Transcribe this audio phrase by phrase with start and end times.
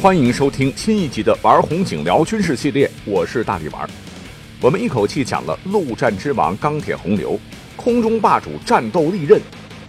[0.00, 3.86] 欢迎收听新一集的玩红警聊军事系列，我是大力丸。
[4.58, 7.38] 我们一口气讲了陆战之王钢铁洪流、
[7.76, 9.38] 空中霸主战斗利刃、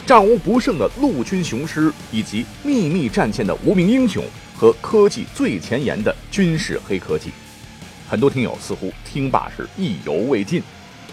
[0.05, 4.21] 战无不胜的陆军雄狮，以及秘密战线的无名英雄
[4.53, 7.31] 和科技最前沿的军事黑科技。
[8.09, 10.61] 很多听友似乎听罢是意犹未尽，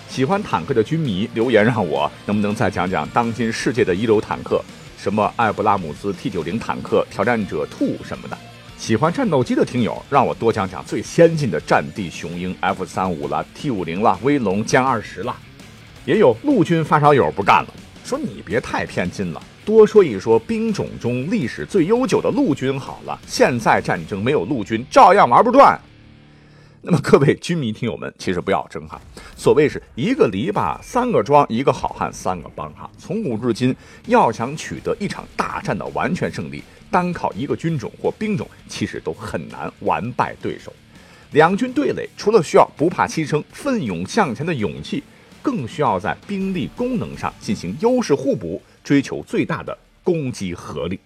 [0.09, 4.61] 喜欢坦克的军迷留言让我能不能再讲讲当今世界的一流坦克，
[4.99, 8.37] 什么艾布拉姆斯 T 九零坦克、挑战者 Two 什么的。
[8.79, 15.37] 喜欢战斗机的听友，让我多讲讲最先进的战地雄鹰 F 三五了、T 五零了、威龙歼二十了。
[16.07, 23.19] 也有陆军发烧友不干了，说你别太偏心了，多说一说兵种中历史最悠久的陆军好了。
[23.27, 25.79] 现在战争没有陆军，照样玩不转。
[26.91, 28.99] 那么各位军迷听友们，其实不要争哈。
[29.37, 32.91] 所谓是一个篱笆三个桩，一个好汉三个帮哈。
[32.97, 36.65] 从古至今，要想取得一场大战的完全胜利。
[36.91, 40.73] 单靠一个军种或兵种，其实都很难完败对手。
[41.33, 45.03] 两军对垒，除了需要不怕牺牲、奋勇向前的勇气，
[45.43, 50.99] 更需要在兵力功能上进行优势互补，追求最大的攻击合力。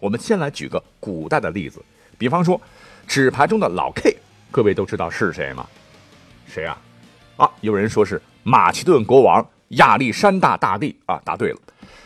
[0.00, 1.80] 我们先来举个古代的例子，
[2.18, 2.60] 比方说
[3.06, 4.16] 纸牌中的老 K，
[4.54, 5.66] 各位都知道是谁吗？
[6.46, 6.80] 谁啊？
[7.38, 11.58] 啊，有人说是马其顿国王亚历山大大帝啊，答对了。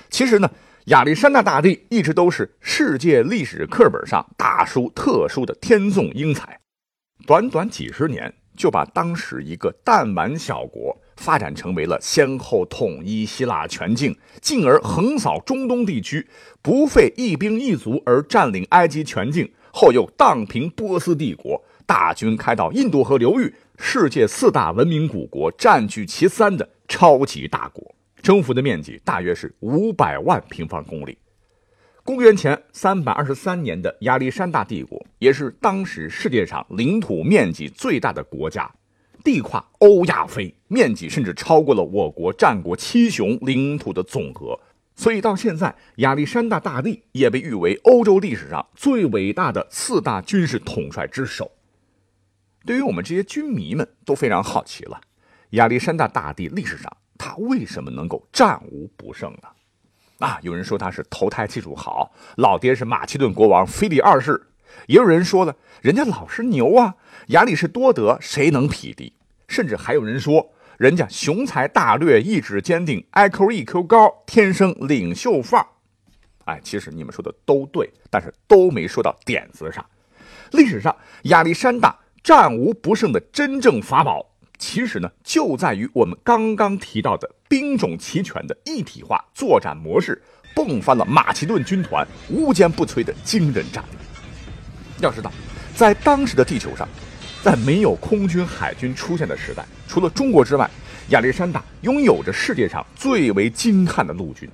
[0.09, 0.51] 其实呢。
[0.87, 6.59] 亚历山大大帝一直都是世界历史课本上大书特书的天纵英才，
[7.27, 16.27] 短短几十年就把当时一个弹丸小国发展成为了先后统一希腊全境，进而横扫中东地区，
[16.63, 27.95] 不费一兵一卒而占领埃及全境，后又荡平波斯帝国，大军开到印度河流域，世界四大文明古国占据其三的超级大国。
[28.21, 31.17] 征服的面积大约是五百万平方公里。
[32.05, 38.71] 公元前三百二十三年的亚历山大帝国，也是当时世界上领土面积最大的国家，
[39.25, 44.61] 地跨欧亚非，面积甚至超过了我国战国七雄领土的总和。
[44.95, 51.51] 所以到现在，亚历山大大帝也被誉为欧洲历史上最伟大的四大军事统帅之首。
[52.69, 55.01] 对于我们这些军迷们都非常好奇了，
[55.53, 56.95] 亚历山大大帝历史上。
[57.17, 59.49] 他为什么能够战无不胜呢？
[60.19, 64.35] 啊，有人说他是投胎技术好，老爹是马其顿国王腓力二世；
[64.87, 66.97] 也有人说了，人家老师牛啊，
[67.29, 69.15] 亚里士多德谁能匹敌？
[69.49, 75.67] 甚至还有人说，人家雄才大略，意志坚定，IQ EQ 高，天生领袖范儿。
[76.45, 79.83] 哎，其实你们说的都对，但是都没说到点子上。
[80.51, 81.99] 历史上亚历山大
[82.29, 84.27] 战无不胜的真正法宝。
[84.59, 90.23] 其实呢，就在于我们刚刚提到的兵种齐全的一体化作战模式，
[90.55, 93.97] 迸发了马其顿军团无坚不摧的惊人战力。
[95.01, 95.33] 要知道，
[95.75, 96.87] 在当时的地球上，
[97.43, 100.71] 在没有空军海军出现的时代，除了中国之外，
[101.09, 104.47] 亚历山大拥有着世界上最为精悍的陆军。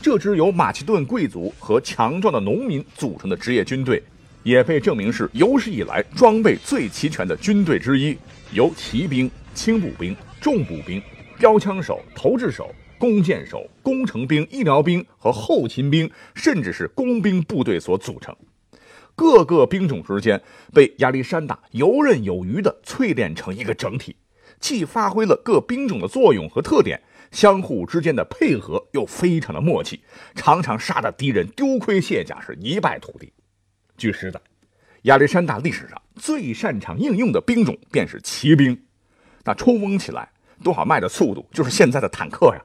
[0.00, 4.00] 这支由马其顿贵族和强壮的农民组成的职业军队，
[4.42, 8.16] 也被证明是有史以来装备最齐全的军队之一。
[8.52, 11.00] 由骑兵、轻步兵、重步兵、
[11.38, 18.34] 标枪手、投掷手、弓箭手、工程兵、医疗兵和后勤兵，甚至是工兵部队所组成。
[19.14, 20.40] 各个兵种之间
[20.72, 24.16] 被亚历山大游刃有余地淬炼成一个整体，
[24.58, 27.00] 既发挥了各兵种的作用和特点，
[27.30, 30.00] 相互之间的配合又非常的默契，
[30.34, 33.32] 常常杀得敌人丢盔卸甲，是一败涂地。
[34.00, 34.40] 据实载。
[35.02, 38.82] 亚历山大历史上最擅长应用的兵种便是骑兵，
[39.44, 40.28] 那冲锋起来
[40.64, 42.60] 多少迈的速度就是现在的坦克呀。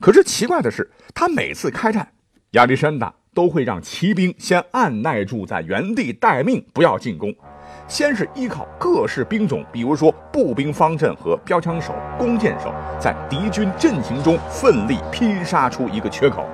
[0.00, 2.12] 可是奇怪的是，他每次开战，
[2.52, 7.34] 亚历山大都会让骑兵先按耐住在原地待命，不要进攻，
[7.88, 16.46] 先是依靠各式兵种，比如说步兵方阵和标枪手、弓箭手，在敌军阵型中奋力拼杀出一个缺口。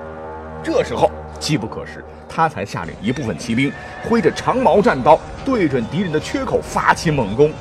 [0.63, 2.03] 这时候机不可失。
[2.27, 3.71] 他才下令一部分骑兵
[4.03, 7.51] 挥着长矛战刀对准敌人的缺口发起猛攻，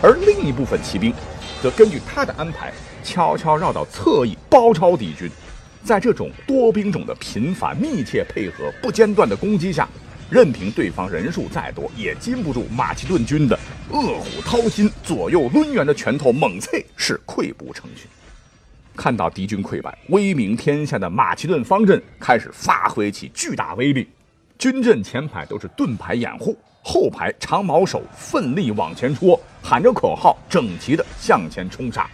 [0.00, 1.12] 而另一部分骑兵
[1.60, 2.72] 则根据他的安排
[3.02, 5.28] 悄悄绕到侧翼包抄敌军。
[5.82, 9.88] 在这种多兵种的频繁密切配合、不间断的攻击下，
[10.28, 13.58] 任凭对方人数再多，也禁不住马其顿军的
[13.90, 18.04] 饿虎掏心、左右抡圆的拳头猛刺，是溃不成军。
[19.00, 24.06] 看到敌军溃败，威名天下的马其顿方阵开始发挥起巨大威力。
[24.58, 32.06] 军阵前排都是盾牌掩护，后排长矛手奋力往前戳，喊着口号，整齐地向前冲杀。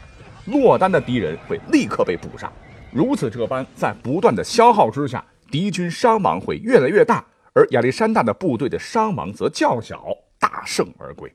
[0.44, 2.48] 落单的敌人会立刻被捕杀。
[2.92, 10.06] 如此这般，在不断的消耗之下，敌军伤亡会越来越大，而亚历山大的部队的伤亡则较小，
[10.38, 11.28] 大胜而归。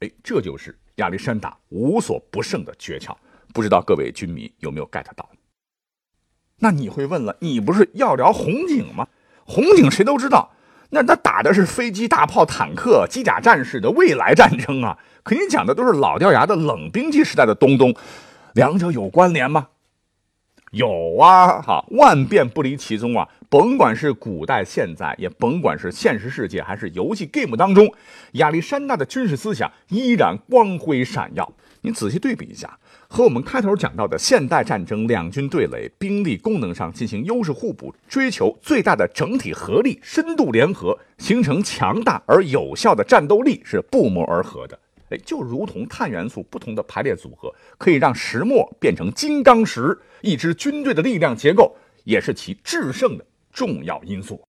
[0.00, 3.14] 哎，这就是亚历山大无所不胜的诀窍。
[3.52, 5.28] 不知道各位军迷有没有 get 到？
[6.58, 9.08] 那你会问了，你不是要聊红警吗？
[9.44, 10.52] 红警谁都知道，
[10.90, 17.94] 那那打的是飞机、大炮、坦克、机甲战士的未来战争啊，肯定讲的都是老掉牙的冷兵器时代的东东，
[18.54, 19.68] 两者有关联吗？
[20.72, 23.28] 有啊，哈，万变不离其宗啊！
[23.48, 27.92] 甭管是古代、现在，也甭管是现实世界还是游戏 game 当中，
[28.34, 31.52] 亚历山大的军事思想依然光辉闪耀。
[31.80, 32.78] 你仔细对比一下，
[33.12, 44.78] 和我们开头讲到的现代战争两军对垒，兵力功能上进行优势互补，追求最大的整体合力、深度联合，形成强大而有效的战斗力，是不谋而合的。
[45.08, 49.98] 哎，就如同碳元素不同的排列组合，可以让石墨变成金刚石。
[50.20, 54.40] 一支军队的力量结构也是其制胜的重要因素。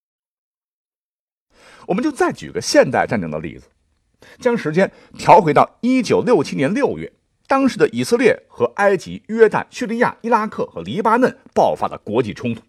[1.87, 3.65] 我们就再举个现代战争的例子，
[4.37, 7.11] 将时间调回到一九六七年六月，
[7.51, 12.61] 当时的以色列和埃及、约旦、叙利亚、伊拉克和黎巴嫩爆发了国际冲突。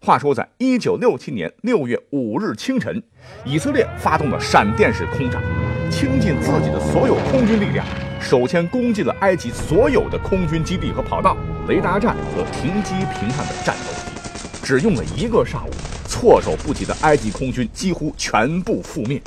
[0.00, 3.02] 话说，在一九六七年六月五日清晨，
[3.44, 5.42] 以色列发动了闪电式空战，
[5.90, 7.84] 倾尽自己的所有空军力量，
[8.18, 11.36] 首先攻击了埃及所有的空军基地和跑道、
[11.68, 14.64] 雷达站和停机坪上的战斗机。
[14.64, 15.70] 只用了一个上午，
[16.08, 19.20] 措手不及的埃及空军几乎全部覆灭。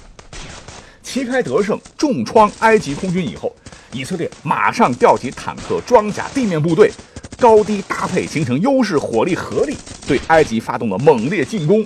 [1.03, 3.55] 旗开得胜，重创埃及空军以后，
[3.91, 6.91] 以色列马上调集坦克、装甲、地面部队。
[7.39, 11.85] 高低搭配形成优势火力合力，对埃及发动了猛烈进攻。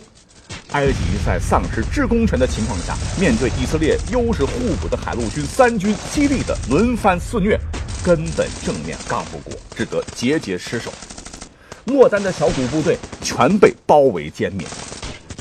[0.72, 0.96] 埃及
[1.26, 7.60] 在丧失制空权的情况下，面对以色列优势互补的海陆军三军激烈的轮番肆虐，
[8.02, 10.90] 根本正面刚不过，只得节节失守。
[11.84, 14.66] 落单的小股部队全被包围歼灭。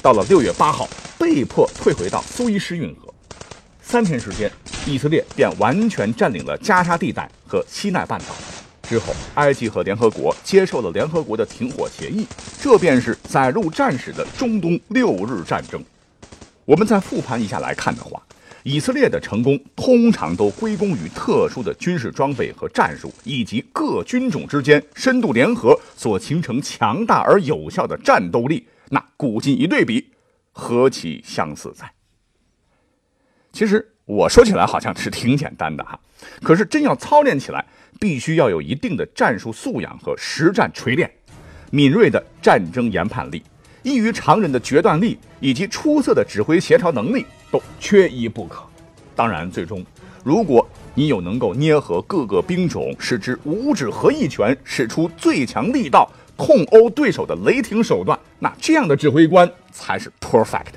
[0.02, 3.09] 到了六月八号，被迫退回到苏伊士运河。
[3.90, 4.48] 三天时间，
[4.86, 8.26] 以色列便完全占领了加沙地带和西奈半岛。
[8.84, 12.24] 之后，埃及和联合国接受了联合国的停火协议，
[12.62, 15.82] 这便是载入战史的中东六日战争。
[16.64, 18.22] 我们再复盘一下来看的话，
[18.62, 28.68] 以色列的成功通常都归功于特殊的军事装备和战术，以及各军种之间深度联合所形成强大而有效的战斗力。
[28.90, 30.12] 那古今一对比，
[30.52, 31.90] 何其相似在！
[33.52, 35.98] 其实我说起来好像是挺简单的哈，
[36.42, 37.64] 可是真要操练起来。
[37.98, 41.10] 必须要有一定的战术素养和实战锤炼，
[41.70, 43.42] 敏锐的战争研判力、
[43.82, 48.62] 异于常人的决断力以及出色的指挥协调能力都缺一不可。
[49.14, 49.84] 当然，最终
[50.24, 60.72] 如果你有能够捏合各个兵种，使之五指合一拳，使出最强力道，痛殴对手的雷霆手段，那这样的指挥官才是 perfect。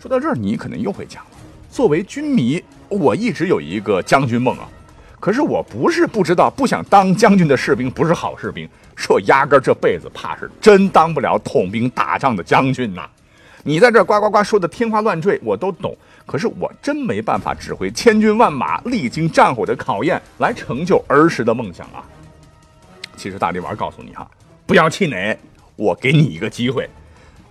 [0.00, 1.30] 说到这儿，你可能又会讲了，
[1.70, 4.68] 作为军迷，我一直有一个将军梦啊。
[5.18, 13.08] 可是我不是不知道，不想当将军的士兵不是好士兵，是我压根这辈子怕是真当不了统兵打仗的将军呐。
[13.64, 15.96] 你在这呱呱呱说的天花乱坠，我都懂。
[16.24, 22.04] 可是我真没办法指挥千军万马，历经战火的考验来成就儿时的梦想啊。
[23.16, 24.30] 其实大力丸告诉你哈，
[24.64, 25.36] 不要气馁，
[25.74, 26.88] 我给你一个机会，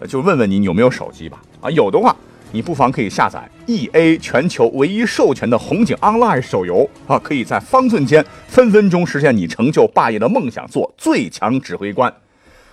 [0.08, 1.42] 就问问你有没有手机吧。
[1.60, 2.16] 啊，有的话。
[2.54, 12.14] 你不妨可以下载 E A 全球唯一授权的红警 Online 手游啊，可以在方寸间分分钟实现你成就霸业的梦想，做最强指挥官。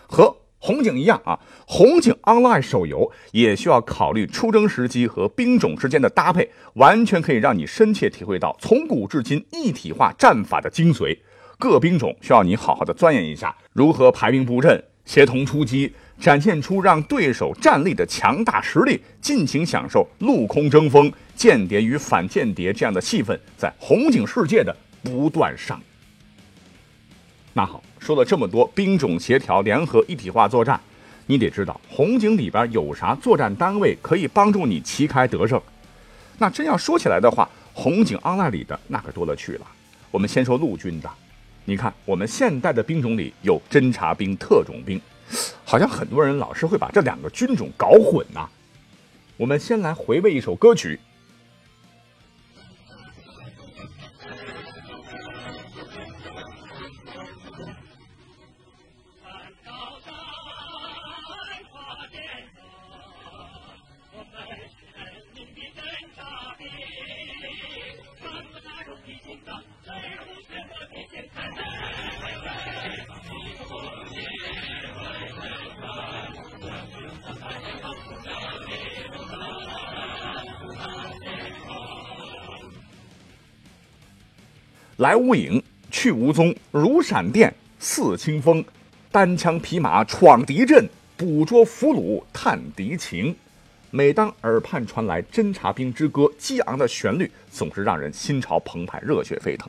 [0.06, 11.18] 和红警一样啊，红警 Online 手游也需要考虑出征时机和兵种之间的搭配，完全可以让你深切体会到从古至今一体化战法的精髓。
[11.58, 15.92] 各兵种需要你好好的钻研一下，如何排兵布阵、协同出击。
[16.20, 25.86] 展现出让对手战力的强大实力，尽情享受陆空争锋、间谍与反间谍这样的戏份，在红警世界的不断上演。
[27.52, 30.80] 那好，说了这么多兵种协调、联合一体化作战，
[31.26, 35.60] 你得知道红警里边有啥作战单位可以帮助你旗开得胜。
[36.38, 39.66] 那真要说起来的话，红警档案里的那可多了去了。
[40.10, 41.10] 我们先说陆军的，
[41.64, 45.00] 你看我们现代的兵种里有侦察兵、特种兵。
[45.74, 48.48] 好像很多人老是会把这两个军种搞混呐。
[49.36, 51.00] 我们先来回味一首歌曲。
[84.98, 85.60] 来无影，
[85.90, 88.64] 去无踪，如闪电，似清风，
[89.10, 93.34] 单枪匹马闯敌阵，捕捉俘虏，探敌情。
[93.90, 99.68] 每当耳畔传来《侦察兵之歌》激昂的旋律，总是让人心潮澎湃、热血沸腾。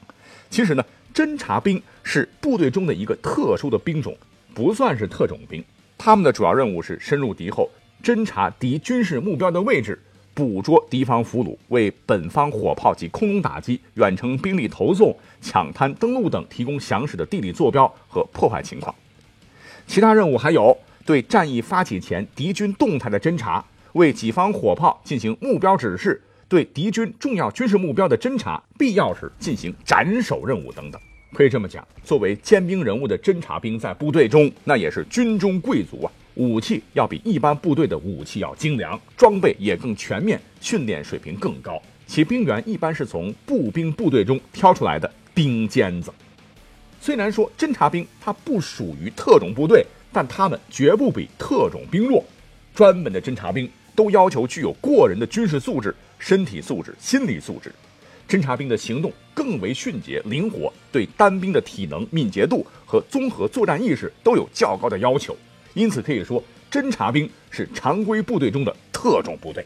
[0.51, 4.15] 其实呢，侦察兵是部队中的一个特殊的兵种，
[4.53, 5.63] 不算是特种兵。
[5.97, 7.67] 他们的主要任务是深入敌后，
[8.03, 9.99] 侦察敌军事目标的位置。
[10.35, 18.93] 捕捉敌方俘虏，为本方火炮及空中打击、远程兵力投送、抢滩登陆等提供详实的地理坐标和破坏情况。
[19.87, 23.63] 其他任务还有对战役发起前敌军动态的侦察，
[23.93, 31.01] 为己方火炮进行目标指示，对敌军重要军事目标的侦察，必要时进行斩首任务等等。
[31.33, 36.11] 可以这么讲，作为尖兵人物的侦察兵，在部队中那也是军中贵族啊。
[36.35, 41.81] 武器要比一般部队的武器要精良，装备也更全面，训练水平更高。
[42.05, 46.13] 其兵员一般是从步兵部队中挑出来的兵尖子。
[46.99, 52.23] 虽然说侦察兵它不属于特种部队，但他们绝不比特种兵弱。
[52.73, 57.73] 专门的侦察兵都要求具有过人的军事素质、身体素质、心理素质。
[58.27, 65.37] 侦察兵的行动更为迅捷灵活，对单兵的体能、敏捷度和综合作战意识都有较高的要求。
[65.75, 69.63] 因此可以说，侦察兵是常规部队中的特种部队。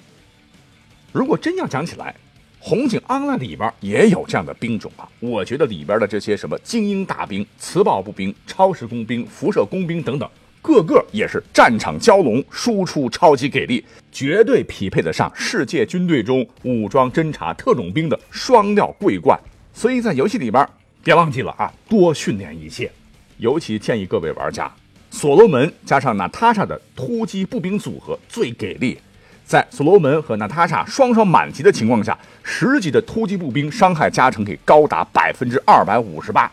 [1.14, 2.14] 如果真要讲起来，
[2.60, 5.08] 红警 online 里边也有这样的兵种啊。
[5.20, 10.30] 我觉得里边的这些什么精英大兵、磁暴步兵、超时工兵、辐射工兵等等，
[10.62, 19.40] 个个也是战场蛟龙，输出超级给力，绝对匹配得上世界军队中武装侦察特种兵的双料桂冠。
[19.74, 20.68] 所以在游戏里边，
[21.04, 22.92] 别忘记了啊，多训练一些。
[23.38, 24.70] 尤其建议各位玩家。
[25.12, 28.98] 所罗门加上娜塔莎的突击步兵组合最给力，
[29.46, 36.50] 在所罗门和娜塔莎双双满级的情况下，十级的突击步兵伤害加成可以高达百分之二百五十八。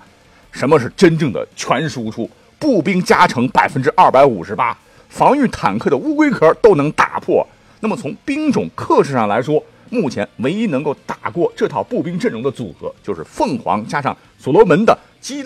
[0.51, 2.29] 什么是真正的全输出？
[2.59, 4.77] 步兵加成百分之二百五十八，
[5.11, 7.47] 防御坦克的乌龟壳都能打破。
[7.81, 15.45] 那么从兵种克制上来说，目前唯一能够打过这套步兵阵容的组合，就是凤凰加上所罗门的基。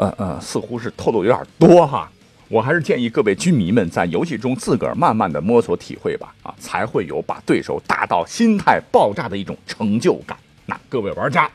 [0.00, 2.10] 呃呃，似乎是透露有点多哈，
[2.48, 10.34] 我还是建议各位军迷们在游戏中自个儿慢慢的摸索体会吧，啊，才会有把对手打到心态爆炸的一种成就感。
[10.64, 11.50] 那各位玩家，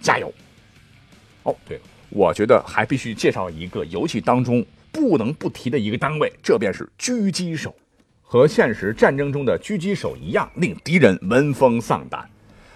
[0.00, 0.32] 加油！
[1.42, 7.74] 哦，对了，我觉得还必须介绍一个游戏当中不能不提的一个单位，这便是狙击手，
[8.22, 12.26] 和现实战争中的狙击手一样，令敌人闻风丧胆。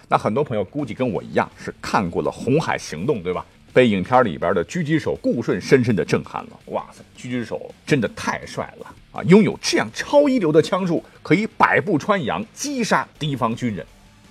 [0.07, 3.43] 那很多朋友估计跟我一样是看过了《红海行动》，对吧？
[3.75, 6.51] 被影片里边的狙击手顾顺深深的震撼了。
[6.67, 9.21] 哇塞，狙击手真的太帅了啊！
[9.23, 13.85] 拥有这样超一流的枪术，可以百步穿杨击杀敌方军人。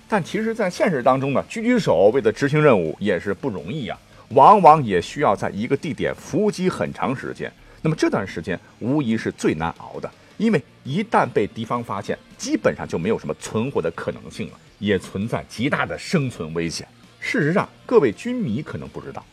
[0.09, 3.95] 但其实，在现实当中呢，狙击手为了执行任务也是不容易啊，
[4.29, 7.53] 往往也需要在一个地点伏击很长时间。
[7.83, 16.87] 那么这段时间无疑是最难熬的，因为一旦被敌方发现，基本上就没有什么存活的可能性了，也存在极大的生存危险。
[17.19, 19.23] 事实上，各位军迷可能不知道。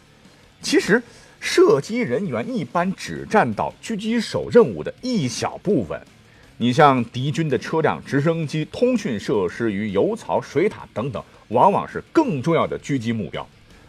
[0.62, 1.02] 其实，
[1.40, 6.00] 射击人员一般只占到狙击手任务的一小部分。
[6.57, 13.47] 你像敌军的车辆、直升机、通讯设施与油槽、水塔等等，往往是更重要的狙击目标。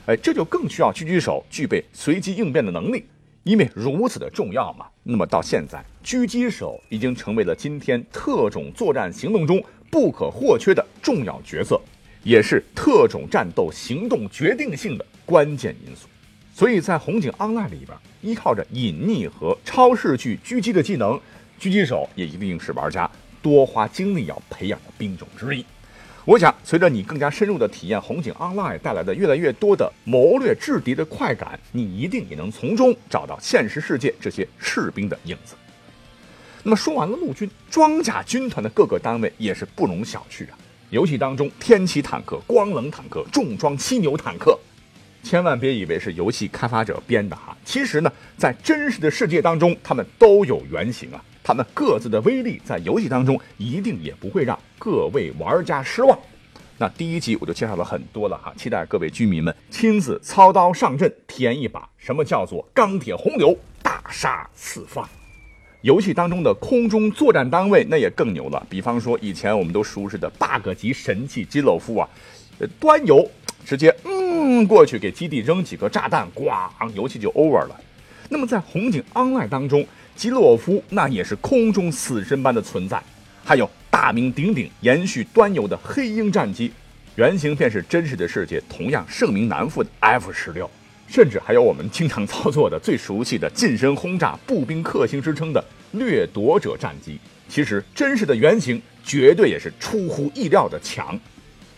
[0.07, 3.05] 哎，这就更需要狙击手具备随机应变的能力，
[3.43, 4.87] 因为如此的重要嘛。
[5.03, 11.79] 那么到现在，狙击手已经成为了今天特种作战行动中不可或缺的重要角色，
[12.23, 16.07] 也是特种战斗行动决定性的关键因素。
[16.53, 21.19] 所以在红警 online 里边，依靠着隐匿和超视距狙击的技能，
[21.59, 23.09] 狙击手也一定是玩家
[23.41, 25.65] 多花精力要培养的兵种之一。
[26.25, 35.55] 我想，随着你更加深入的体验红警 online 带来的越来越多的谋略制敌的快感，你一定也能从中找到现实世界这些士兵的影子。
[36.61, 40.57] 那么说完了陆军装甲军团的各个单位，也是不容小觑啊。
[40.91, 44.57] 游戏当中，天启坦克、光棱坦克、重装犀牛坦克。
[45.23, 51.23] 千万别以为是游戏开发者编的哈，其实呢，在真实的世界当中，他们都有原型啊。
[51.41, 56.17] 他们各自的威力在游戏当中一定也不会让各位玩家失望。
[56.77, 65.07] 那第一集我就介绍了很多了哈，期待各位居民们亲自操刀上阵，体验一把什么叫做钢铁洪流，大杀四方。
[65.81, 72.09] 游戏当中的空中作战单位那也更牛了，比方说以前我们都熟知的 bug 级神器基洛夫啊，
[72.79, 73.29] 端游
[73.65, 74.23] 直接嗯。
[74.67, 77.81] 过去给基地扔几个炸弹，咣，游戏就 over 了。
[78.29, 83.01] 那么在红警 online 当中，基洛夫那也是空中死神般的存在。
[83.43, 86.71] 还有大名鼎鼎、延续端游的黑鹰战机，
[87.15, 90.69] 原型便是真实的世界同样盛名难副的 F 十六，
[91.07, 97.19] 甚至还有我们经常操作的最熟悉的近身轰炸步兵克星之称的掠夺者战机。
[97.49, 101.19] 其实真实的原型绝对也是出乎意料的强。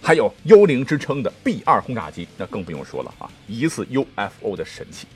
[0.06, 5.08] 还有幽灵之称的 B 二轰炸机，那更不用说了啊，疑似 UFO 的神器。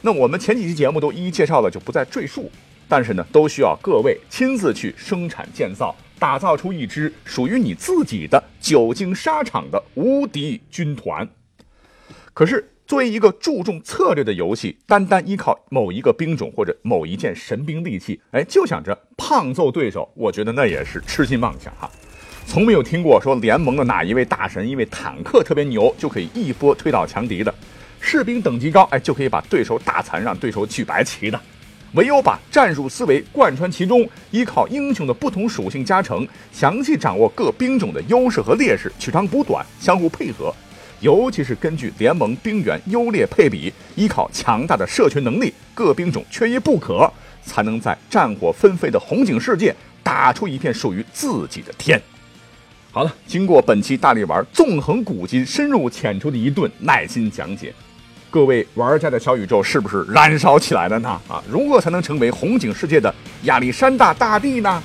[0.00, 2.50] 那我们前几期节目都一一介绍了，就不再赘述。
[2.88, 11.28] 但是呢，都需要各位亲自去生产建造，打造出一支属于你自己的久经沙场的无敌军团。
[12.34, 21.88] 可是，作为一个注重策略的游戏，单单依靠某一个兵种或者某一件神兵利器，哎，就想着胖揍对手，我觉得那也是痴心妄想哈。
[22.46, 27.54] 从没有听过说联盟的哪一位大神因为坦克特别牛就可以一波推倒强敌的，
[27.98, 31.40] 士兵等级高哎就可以把对手打残让对手举白旗的，
[31.92, 40.54] 唯有把战术思维贯穿其中，依靠英雄的不同属性加成，详细掌握各兵种的优势和劣势，取长补短，相互配合，
[41.00, 47.10] 尤其是根据联盟兵员优劣配比，依靠强大的社群能力，各兵种缺一不可，
[47.46, 52.00] 才能在战火纷飞的红警世界打出一片属于自己的天。
[52.94, 57.72] 好了，经过本期大力丸纵横古今、深入浅出的一顿耐心讲解，
[58.28, 61.08] 各位玩家的小宇宙是不是燃烧起来了呢？
[61.26, 63.12] 啊，如何才能成为红警世界的
[63.44, 64.82] 亚历山大大帝呢？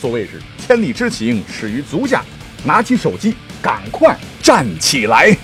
[0.00, 2.22] 所谓是千里之行，始于足下，
[2.64, 5.36] 拿起手机，赶快站起来！